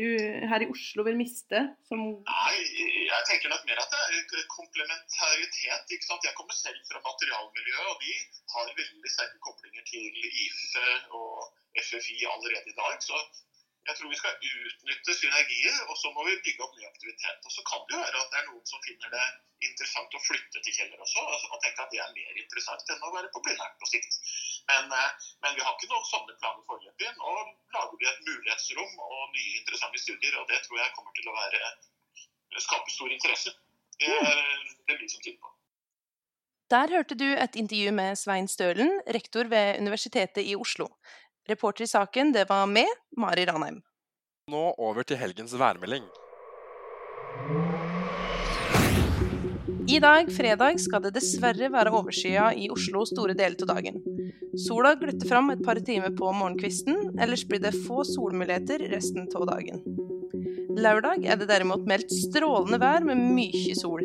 her 0.51 0.63
i 0.65 0.69
Oslo 0.73 1.05
vil 1.07 1.17
miste? 1.19 1.59
Som 1.89 2.01
jeg 2.27 3.21
tenker 3.29 3.51
nok 3.53 3.65
mer 3.69 3.81
at 3.83 3.93
det 3.93 4.41
er 4.41 4.47
komplementaritet. 4.53 5.93
ikke 5.93 6.07
sant? 6.07 6.25
Jeg 6.25 6.35
kommer 6.37 6.57
selv 6.57 6.79
fra 6.89 7.01
materialmiljøet, 7.05 7.91
og 7.93 7.97
de 8.01 8.13
har 8.55 8.73
veldig 8.81 9.13
sterke 9.13 9.39
koblinger 9.47 9.85
til 9.91 10.03
IFE 10.45 10.89
og 11.19 11.45
FFI 11.77 12.17
allerede 12.33 12.73
i 12.73 12.77
dag. 12.81 12.97
Så 13.05 13.21
jeg 13.87 13.95
tror 13.97 14.11
vi 14.11 14.19
skal 14.19 14.35
utnytte 14.37 15.13
synergier, 15.15 15.77
og 15.87 15.95
så 16.01 16.11
må 16.15 16.25
vi 16.27 16.35
bygge 16.45 16.63
opp 16.65 16.75
ny 16.75 16.85
aktivitet. 16.89 17.39
Og 17.47 17.53
så 17.55 17.63
kan 17.69 17.85
det 17.87 17.95
jo 17.95 18.01
være 18.03 18.23
at 18.23 18.33
det 18.33 18.39
er 18.41 18.49
noen 18.49 18.65
som 18.71 18.83
finner 18.83 19.13
det 19.13 19.27
interessant 19.67 20.17
å 20.17 20.23
flytte 20.25 20.63
til 20.63 20.75
Kjeller 20.75 21.03
også, 21.05 21.23
og 21.23 21.61
tenke 21.63 21.85
at 21.85 21.93
det 21.93 22.01
er 22.03 22.15
mer 22.17 22.41
interessant 22.43 22.91
enn 22.93 23.05
å 23.07 23.13
være 23.15 23.31
på 23.33 23.43
Blindern 23.45 23.77
på 23.81 23.89
sikt. 23.89 24.19
Men, 24.67 24.91
eh, 24.91 25.29
men, 25.43 25.55
vi 25.55 25.63
har 25.63 25.75
ikke 25.77 25.91
noen 25.93 26.09
sånne 26.11 26.35
planer 26.41 26.65
foreløpig. 26.67 27.13
Nå 27.21 27.35
lager 27.77 28.01
vi 28.01 28.09
et 28.11 28.25
mulighetsrom 28.27 28.99
og 29.07 29.21
nye 29.37 29.61
interessante 29.61 30.03
studier, 30.03 30.35
og 30.41 30.49
det 30.51 30.59
tror 30.67 30.81
jeg 30.83 30.95
kommer 30.97 31.15
til 31.19 31.31
å 31.31 31.37
være, 31.37 31.71
skape 32.57 32.91
stor 32.91 33.13
interesse. 33.13 33.55
Det 34.01 34.11
det 34.87 34.97
vi 34.99 35.07
som 35.09 35.21
tyder 35.23 35.39
på. 35.41 35.53
Der 36.71 36.91
hørte 36.91 37.15
du 37.15 37.27
et 37.31 37.55
intervju 37.55 37.91
med 37.95 38.17
Svein 38.19 38.47
Stølen, 38.51 38.89
rektor 39.15 39.47
ved 39.47 39.79
Universitetet 39.79 40.43
i 40.43 40.55
Oslo. 40.59 40.89
Reporter 41.47 41.83
i 41.83 41.87
saken, 41.87 42.31
det 42.31 42.49
var 42.49 42.67
med 42.67 42.87
Mari 43.17 43.45
Ranheim. 43.45 43.79
Nå 44.51 44.63
over 44.77 45.05
til 45.07 45.15
helgens 45.15 45.53
værmelding. 45.55 46.03
I 49.87 49.99
dag, 50.03 50.27
fredag, 50.35 50.81
skal 50.83 51.05
det 51.05 51.13
dessverre 51.15 51.69
være 51.71 51.93
overskya 51.95 52.49
i 52.51 52.67
Oslo 52.73 53.05
store 53.07 53.35
deler 53.39 53.55
av 53.63 53.71
dagen. 53.77 54.01
Sola 54.59 54.91
glutter 54.99 55.29
fram 55.29 55.53
et 55.53 55.63
par 55.63 55.79
timer 55.79 56.11
på 56.19 56.33
morgenkvisten, 56.35 57.15
ellers 57.15 57.45
blir 57.47 57.63
det 57.63 57.71
få 57.85 58.03
solmuligheter 58.03 58.83
resten 58.91 59.31
av 59.31 59.47
dagen. 59.47 59.79
Lørdag 60.75 61.23
er 61.23 61.39
det 61.39 61.47
derimot 61.47 61.87
meldt 61.87 62.11
strålende 62.11 62.81
vær 62.83 63.07
med 63.07 63.23
mye 63.39 63.79
sol. 63.79 64.03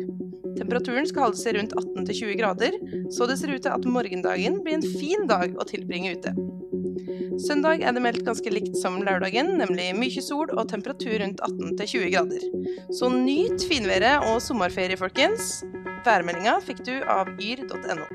Temperaturen 0.55 1.11
skal 1.11 1.27
holde 1.27 1.43
seg 1.43 1.59
rundt 1.59 1.75
18-20 1.75 2.39
grader, 2.39 2.79
så 3.11 3.27
det 3.27 3.41
ser 3.41 3.51
ut 3.51 3.67
til 3.67 3.75
at 3.75 3.91
morgendagen 3.99 4.61
blir 4.63 4.79
en 4.79 4.91
fin 4.95 5.27
dag 5.27 5.59
å 5.59 5.67
tilbringe 5.67 6.15
ute. 6.15 6.37
Søndag 7.41 7.81
er 7.81 7.93
det 7.95 8.01
meldt 8.03 8.25
ganske 8.27 8.51
likt 8.53 8.75
som 8.77 8.99
lørdagen, 9.01 9.55
nemlig 9.57 9.89
mye 9.97 10.21
sol 10.21 10.51
og 10.53 10.67
temperatur 10.69 11.15
rundt 11.21 11.41
18-20 11.41 12.11
grader. 12.13 12.43
Så 12.93 13.09
nyt 13.09 13.65
finværet 13.69 14.27
og 14.29 14.41
sommerferie, 14.43 14.97
folkens. 14.99 15.63
Værmeldinga 16.05 16.59
fikk 16.65 16.83
du 16.85 16.93
av 17.09 17.31
yr.no. 17.41 18.05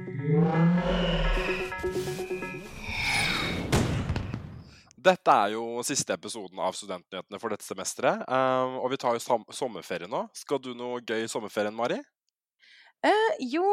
Dette 5.09 5.35
er 5.35 5.55
jo 5.55 5.81
siste 5.87 6.15
episoden 6.15 6.61
av 6.61 6.77
Studentnyhetene 6.77 7.41
for 7.41 7.55
dette 7.55 7.67
semesteret. 7.67 8.23
Um, 8.29 8.79
og 8.83 8.93
vi 8.93 9.01
tar 9.01 9.17
jo 9.17 9.39
sommerferie 9.55 10.11
nå. 10.11 10.27
Skal 10.37 10.63
du 10.63 10.75
noe 10.77 11.01
gøy 11.03 11.25
i 11.25 11.31
sommerferien, 11.31 11.75
Mari? 11.75 11.99
Eh, 13.07 13.35
jo, 13.47 13.65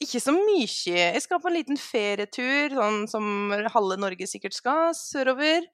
ikke 0.00 0.20
så 0.22 0.32
mye. 0.32 0.68
Jeg 0.96 1.20
skal 1.24 1.42
på 1.42 1.50
en 1.50 1.58
liten 1.58 1.80
ferietur, 1.80 2.72
sånn 2.72 3.04
som 3.10 3.52
halve 3.74 3.98
Norge 4.00 4.28
sikkert 4.30 4.56
skal, 4.56 4.94
sørover. 4.96 5.66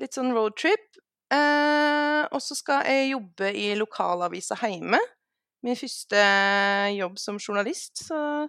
Litt 0.00 0.16
sånn 0.18 0.32
roadtrip. 0.34 0.98
Eh, 1.30 2.22
og 2.26 2.42
så 2.42 2.56
skal 2.58 2.82
jeg 2.90 3.12
jobbe 3.12 3.52
i 3.54 3.70
lokalavisa 3.78 4.58
hjemme. 4.64 4.98
Min 5.62 5.78
første 5.78 6.20
jobb 6.96 7.18
som 7.20 7.38
journalist, 7.38 8.06
så, 8.08 8.48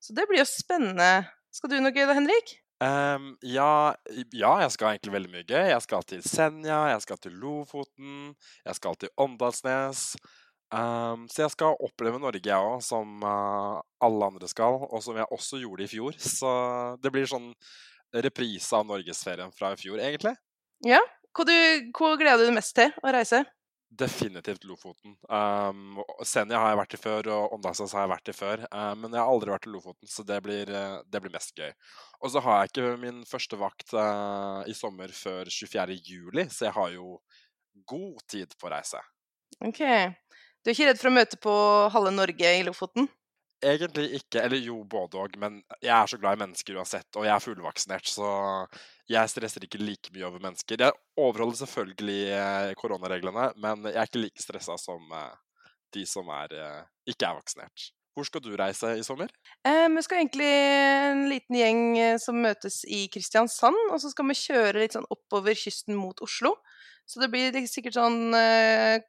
så 0.00 0.14
det 0.16 0.28
blir 0.30 0.40
jo 0.40 0.48
spennende. 0.48 1.26
Skal 1.54 1.72
du 1.72 1.80
noe 1.82 1.92
gøy 1.94 2.06
da, 2.06 2.14
Henrik? 2.16 2.56
Um, 2.84 3.34
ja, 3.46 3.94
ja, 4.34 4.52
jeg 4.60 4.72
skal 4.74 4.94
egentlig 4.94 5.14
veldig 5.14 5.32
mye 5.32 5.46
gøy. 5.46 5.66
Jeg 5.70 5.82
skal 5.84 6.06
til 6.08 6.24
Senja, 6.26 6.80
jeg 6.92 7.04
skal 7.04 7.20
til 7.22 7.36
Lofoten, 7.42 8.32
jeg 8.64 8.78
skal 8.80 8.98
til 9.00 9.12
Åndalsnes. 9.20 10.14
Um, 10.74 11.26
så 11.30 11.44
jeg 11.44 11.54
skal 11.54 11.76
oppleve 11.86 12.18
Norge, 12.18 12.42
jeg 12.42 12.58
òg, 12.58 12.80
som 12.82 13.22
uh, 13.22 13.78
alle 14.02 14.30
andre 14.32 14.48
skal, 14.50 14.80
og 14.88 15.02
som 15.04 15.18
jeg 15.20 15.30
også 15.30 15.60
gjorde 15.62 15.86
i 15.86 15.90
fjor. 15.90 16.16
Så 16.18 16.50
det 17.02 17.12
blir 17.14 17.28
sånn 17.30 17.52
reprise 18.24 18.74
av 18.76 18.86
norgesferien 18.88 19.52
fra 19.54 19.74
i 19.74 19.78
fjor, 19.78 20.00
egentlig. 20.02 20.34
Ja. 20.86 21.02
Hva, 21.34 21.46
du, 21.48 21.54
hva 21.94 22.14
gleder 22.18 22.44
du 22.44 22.50
deg 22.50 22.56
mest 22.58 22.74
til 22.76 22.92
å 23.02 23.12
reise? 23.14 23.42
Definitivt 23.94 24.64
Lofoten. 24.66 25.14
Um, 25.30 26.00
Senja 26.26 26.58
har 26.58 26.72
jeg 26.72 26.78
vært 26.80 26.94
i 26.96 26.98
før, 26.98 27.28
og 27.34 27.54
Åndalsnes 27.54 27.94
har 27.94 28.06
jeg 28.06 28.10
vært 28.10 28.30
i 28.30 28.34
før. 28.34 28.64
Um, 28.70 29.04
men 29.04 29.14
jeg 29.14 29.20
har 29.20 29.30
aldri 29.30 29.54
vært 29.54 29.68
i 29.68 29.74
Lofoten, 29.74 30.10
så 30.10 30.24
det 30.26 30.40
blir, 30.42 30.70
uh, 30.74 31.02
det 31.06 31.22
blir 31.22 31.34
mest 31.34 31.54
gøy. 31.58 31.70
Og 32.20 32.32
så 32.34 32.42
har 32.42 32.60
jeg 32.60 32.72
ikke 32.72 32.94
min 33.02 33.22
første 33.28 33.58
vakt 33.60 33.94
uh, 33.94 34.62
i 34.66 34.74
sommer 34.74 35.14
før 35.14 35.50
24. 35.50 35.98
juli, 36.02 36.46
så 36.50 36.68
jeg 36.68 36.76
har 36.78 36.94
jo 36.96 37.18
god 37.86 38.24
tid 38.30 38.58
på 38.58 38.70
å 38.70 38.74
reise. 38.74 39.02
Ok. 39.62 39.82
Du 40.64 40.70
er 40.70 40.78
ikke 40.78 40.88
redd 40.88 41.00
for 41.02 41.10
å 41.10 41.12
møte 41.12 41.36
på 41.44 41.54
halve 41.92 42.10
Norge 42.14 42.50
i 42.56 42.62
Lofoten? 42.64 43.08
Egentlig 43.64 44.18
ikke. 44.18 44.40
Eller 44.40 44.62
jo, 44.64 44.78
både 44.88 45.20
òg. 45.20 45.36
Men 45.40 45.58
jeg 45.76 45.92
er 45.92 46.08
så 46.08 46.18
glad 46.20 46.38
i 46.38 46.40
mennesker 46.40 46.78
uansett, 46.80 47.08
og 47.18 47.26
jeg 47.28 47.34
er 47.34 47.44
fullvaksinert, 47.44 48.08
så 48.08 48.30
jeg 49.12 49.32
stresser 49.32 49.66
ikke 49.66 49.82
like 49.82 50.12
mye 50.14 50.24
over 50.24 50.40
mennesker. 50.40 50.80
Jeg 50.80 50.96
overholder 51.20 51.60
selvfølgelig 51.60 52.22
eh, 52.38 52.70
koronareglene, 52.80 53.50
men 53.60 53.90
jeg 53.90 54.00
er 54.00 54.08
ikke 54.08 54.24
like 54.24 54.44
stressa 54.44 54.78
som 54.80 55.12
eh, 55.12 55.68
de 55.96 56.06
som 56.08 56.32
er, 56.32 56.56
eh, 56.56 56.80
ikke 57.12 57.28
er 57.28 57.38
vaksinert. 57.42 57.86
Hvor 58.16 58.24
skal 58.24 58.44
du 58.44 58.52
reise 58.56 58.96
i 58.96 59.04
sommer? 59.04 59.28
Eh, 59.68 59.86
vi 59.90 60.02
skal 60.06 60.22
egentlig 60.22 60.48
en 60.48 61.24
liten 61.28 61.60
gjeng 61.60 61.86
som 62.22 62.40
møtes 62.40 62.84
i 62.88 63.04
Kristiansand. 63.12 63.90
Og 63.90 64.00
så 64.00 64.12
skal 64.12 64.32
vi 64.32 64.38
kjøre 64.38 64.78
litt 64.80 64.96
sånn 64.96 65.08
oppover 65.12 65.56
kysten 65.58 65.98
mot 65.98 66.24
Oslo. 66.24 66.54
Så 67.04 67.20
det 67.20 67.28
blir 67.32 67.66
sikkert 67.68 67.98
sånn 67.98 68.32
eh, 68.38 69.02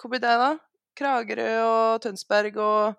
Hvor 0.00 0.12
blir 0.12 0.22
det, 0.22 0.38
da? 0.40 0.54
Kragerø 0.98 1.48
og 1.64 2.02
Tønsberg 2.04 2.58
og 2.62 2.94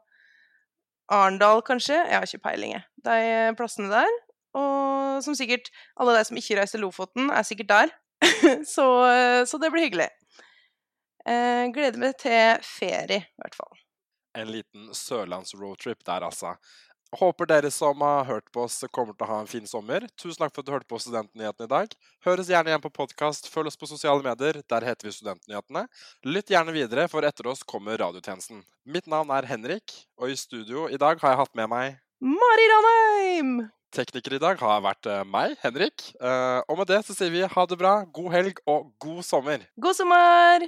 Arendal, 1.11 1.61
kanskje. 1.65 1.97
Jeg 1.97 2.17
har 2.17 2.27
ikke 2.27 2.45
peiling, 2.47 2.75
jeg. 2.75 2.85
De 3.05 3.55
plassene 3.57 3.91
der. 3.91 4.15
Og 4.55 5.23
som 5.23 5.35
sikkert 5.37 5.69
alle 5.99 6.15
de 6.17 6.25
som 6.27 6.39
ikke 6.39 6.59
reiser 6.59 6.81
Lofoten, 6.81 7.29
er 7.29 7.45
sikkert 7.47 7.71
der. 7.71 7.95
så, 8.75 8.87
så, 9.45 9.59
det 9.61 9.71
blir 9.73 9.87
hyggelig. 9.87 10.09
Eh, 11.25 11.65
gleder 11.73 11.99
meg 12.01 12.15
til 12.21 12.63
ferie, 12.65 13.21
i 13.25 13.43
hvert 13.43 13.57
fall. 13.57 13.81
En 14.35 14.51
liten 14.51 14.89
sørlands-roadtrip 14.95 16.03
der, 16.07 16.25
altså. 16.27 16.55
Håper 17.13 17.47
dere 17.47 17.69
som 17.71 18.01
har 18.01 18.25
hørt 18.25 18.47
på 18.51 18.63
oss, 18.65 18.79
kommer 18.91 19.13
til 19.13 19.27
å 19.27 19.29
ha 19.29 19.37
en 19.43 19.49
fin 19.49 19.67
sommer. 19.69 20.07
Tusen 20.17 20.41
takk 20.41 20.55
for 20.55 20.63
at 20.63 20.67
du 20.67 20.73
hørte 20.73 20.89
på 20.89 20.99
Studentnyhetene 20.99 21.67
i 21.67 21.71
dag. 21.71 21.93
Høres 22.25 22.49
gjerne 22.49 22.71
igjen 22.71 22.83
på 22.83 22.91
podkast. 22.97 23.47
Følg 23.51 23.69
oss 23.71 23.79
på 23.79 23.89
sosiale 23.89 24.25
medier. 24.25 24.59
Der 24.65 24.87
heter 24.89 25.07
vi 25.07 25.13
Studentnyhetene. 25.15 25.85
Lytt 26.25 26.51
gjerne 26.51 26.75
videre, 26.75 27.07
for 27.11 27.27
etter 27.27 27.51
oss 27.51 27.63
kommer 27.63 27.99
radiotjenesten. 28.01 28.65
Mitt 28.89 29.07
navn 29.11 29.31
er 29.35 29.47
Henrik, 29.49 29.95
og 30.19 30.33
i 30.33 30.39
studio 30.39 30.89
i 30.89 30.99
dag 30.99 31.21
har 31.21 31.35
jeg 31.35 31.43
hatt 31.43 31.55
med 31.57 31.71
meg 31.71 32.01
Mari 32.25 32.67
Ranheim! 32.71 33.55
Tekniker 33.95 34.35
i 34.35 34.41
dag 34.41 34.59
har 34.59 34.81
vært 34.83 35.07
uh, 35.07 35.21
meg, 35.27 35.55
Henrik. 35.63 36.09
Uh, 36.19 36.59
og 36.67 36.81
med 36.81 36.89
det 36.91 37.01
så 37.07 37.15
sier 37.15 37.31
vi 37.31 37.45
ha 37.47 37.67
det 37.69 37.79
bra, 37.79 37.97
god 38.17 38.31
helg 38.35 38.63
og 38.65 38.89
god 38.99 39.21
sommer. 39.23 39.69
God 39.79 39.99
sommer! 39.99 40.67